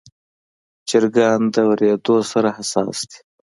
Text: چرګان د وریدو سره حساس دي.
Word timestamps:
چرګان 0.89 1.41
د 1.53 1.55
وریدو 1.69 2.17
سره 2.31 2.49
حساس 2.57 2.97
دي. 3.09 3.19